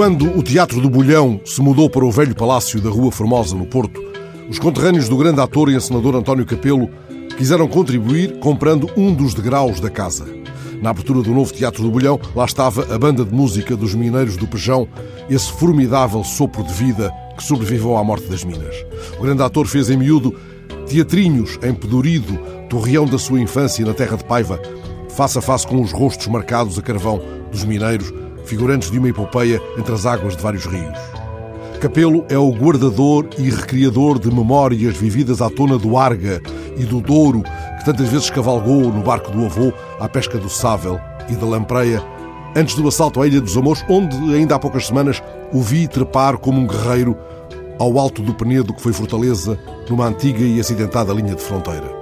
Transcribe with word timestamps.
Quando 0.00 0.34
o 0.34 0.42
Teatro 0.42 0.80
do 0.80 0.88
Bolhão 0.88 1.42
se 1.44 1.60
mudou 1.60 1.90
para 1.90 2.06
o 2.06 2.10
velho 2.10 2.34
palácio 2.34 2.80
da 2.80 2.88
Rua 2.88 3.12
Formosa, 3.12 3.54
no 3.54 3.66
Porto, 3.66 4.02
os 4.48 4.58
conterrâneos 4.58 5.10
do 5.10 5.16
grande 5.18 5.42
ator 5.42 5.68
e 5.68 5.74
encenador 5.74 6.16
António 6.16 6.46
Capelo 6.46 6.88
quiseram 7.36 7.68
contribuir 7.68 8.38
comprando 8.38 8.90
um 8.96 9.12
dos 9.12 9.34
degraus 9.34 9.78
da 9.78 9.90
casa. 9.90 10.26
Na 10.80 10.88
abertura 10.88 11.20
do 11.20 11.34
novo 11.34 11.52
Teatro 11.52 11.82
do 11.82 11.90
Bolhão, 11.90 12.18
lá 12.34 12.46
estava 12.46 12.94
a 12.94 12.98
banda 12.98 13.26
de 13.26 13.34
música 13.34 13.76
dos 13.76 13.94
Mineiros 13.94 14.38
do 14.38 14.46
Pejão, 14.46 14.88
esse 15.28 15.52
formidável 15.52 16.24
sopro 16.24 16.64
de 16.64 16.72
vida 16.72 17.12
que 17.36 17.44
sobreviveu 17.44 17.98
à 17.98 18.02
morte 18.02 18.26
das 18.26 18.42
Minas. 18.42 18.74
O 19.18 19.22
grande 19.22 19.42
ator 19.42 19.66
fez 19.66 19.90
em 19.90 19.98
miúdo 19.98 20.34
teatrinhos 20.88 21.58
em 21.62 21.74
Pedurido, 21.74 22.38
torreão 22.70 23.04
da 23.04 23.18
sua 23.18 23.38
infância 23.38 23.84
na 23.84 23.92
terra 23.92 24.16
de 24.16 24.24
Paiva, 24.24 24.58
face 25.10 25.38
a 25.38 25.42
face 25.42 25.66
com 25.66 25.78
os 25.78 25.92
rostos 25.92 26.26
marcados 26.26 26.78
a 26.78 26.82
carvão 26.82 27.20
dos 27.52 27.64
mineiros, 27.64 28.10
figurantes 28.50 28.90
de 28.90 28.98
uma 28.98 29.08
epopeia 29.08 29.62
entre 29.78 29.94
as 29.94 30.04
águas 30.04 30.36
de 30.36 30.42
vários 30.42 30.66
rios. 30.66 30.98
Capelo 31.80 32.26
é 32.28 32.36
o 32.36 32.50
guardador 32.50 33.28
e 33.38 33.48
recriador 33.48 34.18
de 34.18 34.28
memórias 34.28 34.96
vividas 34.96 35.40
à 35.40 35.48
tona 35.48 35.78
do 35.78 35.96
Arga 35.96 36.42
e 36.76 36.84
do 36.84 37.00
Douro, 37.00 37.42
que 37.78 37.84
tantas 37.84 38.08
vezes 38.08 38.28
cavalgou 38.28 38.92
no 38.92 39.02
barco 39.02 39.30
do 39.30 39.46
avô 39.46 39.72
à 40.00 40.08
pesca 40.08 40.36
do 40.36 40.48
Sável 40.48 41.00
e 41.28 41.36
da 41.36 41.46
Lampreia, 41.46 42.02
antes 42.56 42.74
do 42.74 42.86
assalto 42.88 43.22
à 43.22 43.26
Ilha 43.26 43.40
dos 43.40 43.56
Amores, 43.56 43.84
onde 43.88 44.16
ainda 44.34 44.56
há 44.56 44.58
poucas 44.58 44.88
semanas 44.88 45.22
o 45.52 45.62
vi 45.62 45.86
trepar 45.86 46.36
como 46.36 46.60
um 46.60 46.66
guerreiro 46.66 47.16
ao 47.78 47.98
alto 48.00 48.20
do 48.20 48.34
Penedo, 48.34 48.74
que 48.74 48.82
foi 48.82 48.92
fortaleza 48.92 49.56
numa 49.88 50.06
antiga 50.06 50.42
e 50.42 50.58
acidentada 50.58 51.14
linha 51.14 51.36
de 51.36 51.42
fronteira. 51.42 51.99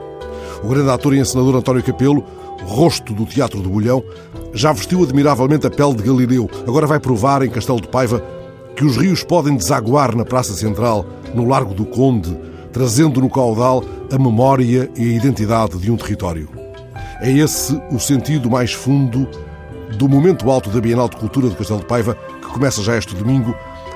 O 0.63 0.69
grande 0.69 0.91
ator 0.91 1.15
e 1.15 1.21
encenador 1.21 1.57
António 1.57 1.83
Capelo, 1.83 2.25
rosto 2.65 3.15
do 3.15 3.25
Teatro 3.25 3.61
do 3.61 3.71
Bolhão, 3.71 4.03
já 4.53 4.73
vestiu 4.73 5.03
admiravelmente 5.03 5.67
a 5.67 5.71
pele 5.71 5.95
de 5.95 6.03
Galileu. 6.03 6.51
Agora 6.67 6.87
vai 6.87 6.99
provar 6.99 7.43
em 7.43 7.51
Castelo 7.51 7.81
de 7.81 7.89
Paiva 7.89 8.23
que 8.75 8.85
os 8.85 8.97
rios 8.97 9.25
podem 9.25 9.57
desaguar 9.57 10.15
na 10.15 10.25
Praça 10.25 10.55
Central, 10.55 11.05
no 11.35 11.49
Largo 11.49 11.75
do 11.75 11.85
Conde, 11.85 12.37
trazendo 12.73 13.21
no 13.21 13.29
caudal 13.29 13.83
a 14.13 14.19
memória 14.19 14.91
e 14.97 15.03
a 15.03 15.17
identidade 15.17 15.79
de 15.79 15.91
um 15.91 15.97
território. 15.97 16.49
É 17.21 17.31
esse 17.31 17.81
o 17.91 17.99
sentido 17.99 18.49
mais 18.49 18.73
fundo 18.73 19.29
do 19.97 20.09
momento 20.09 20.51
alto 20.51 20.71
da 20.71 20.81
Bienal 20.81 21.09
de 21.09 21.17
Cultura 21.17 21.49
de 21.49 21.57
Castelo 21.57 21.81
de 21.81 21.87
Paiva, 21.87 22.17
que 22.41 22.49
começa 22.49 22.83
já 22.83 22.97
este 22.97 23.15
domingo, 23.15 23.55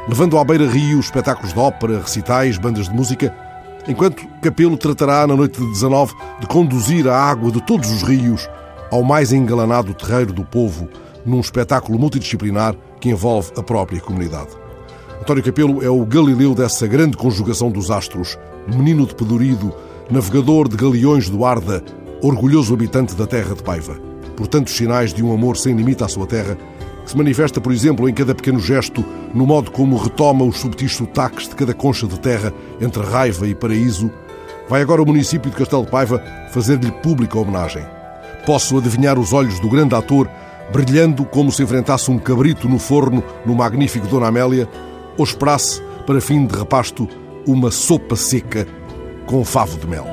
levando 0.09 0.39
à 0.39 0.44
beira-rio 0.44 0.98
espetáculos 0.98 1.53
de 1.53 1.59
ópera, 1.59 2.00
recitais, 2.00 2.59
bandas 2.59 2.89
de 2.89 2.94
música, 2.94 3.33
enquanto 3.86 4.27
Capelo 4.41 4.77
tratará 4.77 5.27
na 5.27 5.36
noite 5.36 5.61
de 5.61 5.66
19 5.66 6.14
de 6.41 6.47
conduzir 6.47 7.08
a 7.08 7.16
água 7.16 7.50
de 7.50 7.61
todos 7.62 7.91
os 7.91 8.02
rios 8.02 8.48
ao 8.91 9.02
mais 9.02 9.33
engalanado 9.33 9.94
terreiro 9.94 10.33
do 10.33 10.44
povo, 10.44 10.88
num 11.25 11.41
espetáculo 11.41 11.98
multidisciplinar 11.98 12.75
que 13.00 13.08
envolve 13.08 13.50
a 13.56 13.62
própria 13.62 14.00
comunidade. 14.00 14.50
António 15.20 15.42
Capelo 15.42 15.83
é 15.83 15.88
o 15.88 16.05
Galileu 16.05 16.55
dessa 16.55 16.86
grande 16.86 17.16
conjugação 17.16 17.70
dos 17.70 17.91
astros, 17.91 18.36
menino 18.66 19.06
de 19.06 19.14
Pedurido, 19.14 19.72
navegador 20.10 20.69
de 20.69 20.77
galeões 20.77 21.30
do 21.30 21.44
Arda, 21.44 21.83
orgulhoso 22.22 22.75
habitante 22.75 23.14
da 23.14 23.27
terra 23.27 23.55
de 23.55 23.62
Paiva. 23.62 23.94
Por 24.36 24.47
tantos 24.47 24.75
sinais 24.75 25.14
de 25.14 25.22
um 25.22 25.33
amor 25.33 25.56
sem 25.56 25.75
limite 25.75 26.05
à 26.05 26.08
sua 26.08 26.27
terra, 26.27 26.58
que 27.05 27.11
se 27.11 27.17
manifesta, 27.17 27.61
por 27.61 27.72
exemplo, 27.72 28.08
em 28.08 28.14
cada 28.14 28.34
pequeno 28.34 28.61
gesto, 28.61 29.05
no 29.34 29.47
modo 29.47 29.70
como 29.70 29.97
retoma 29.97 30.45
os 30.45 30.58
subtis 30.58 30.95
sotaques 30.95 31.48
de 31.48 31.55
cada 31.55 31.75
concha 31.75 32.06
de 32.06 32.19
terra 32.19 32.53
entre 32.81 33.03
raiva 33.03 33.47
e 33.47 33.55
paraíso, 33.55 34.11
vai 34.69 34.83
agora 34.83 35.03
o 35.03 35.06
município 35.06 35.50
de 35.50 35.56
Castelo 35.56 35.84
de 35.84 35.91
Paiva 35.91 36.22
fazer-lhe 36.53 36.91
pública 36.91 37.39
homenagem. 37.39 37.84
Posso 38.47 38.78
adivinhar 38.78 39.19
os 39.19 39.33
olhos 39.33 39.59
do 39.61 39.69
grande 39.69 39.94
ator 39.94 40.28
brilhando 40.72 41.25
como 41.25 41.53
se 41.53 41.62
enfrentasse 41.62 42.11
um 42.11 42.19
cabrito 42.19 42.69
no 42.69 42.78
forno 42.78 43.22
no 43.44 43.55
magnífico 43.55 44.06
Dona 44.06 44.28
Amélia 44.28 44.69
ou 45.16 45.25
esperasse, 45.25 45.82
para 46.06 46.21
fim 46.21 46.47
de 46.47 46.56
repasto, 46.56 47.09
uma 47.47 47.71
sopa 47.71 48.16
seca 48.16 48.66
com 49.27 49.44
favo 49.44 49.78
de 49.78 49.87
mel. 49.87 50.06